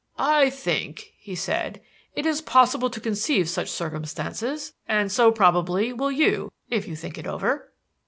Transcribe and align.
"I 0.17 0.49
think," 0.49 1.13
he 1.19 1.35
said, 1.35 1.79
"it 2.15 2.25
is 2.25 2.41
possible 2.41 2.89
to 2.89 2.99
conceive 2.99 3.47
such 3.47 3.69
circumstances, 3.69 4.73
and 4.87 5.11
so, 5.11 5.31
probably, 5.31 5.93
will 5.93 6.11
you 6.11 6.51
if 6.71 6.87
you 6.87 6.95
think 6.95 7.19
it 7.19 7.27
over." 7.27 7.71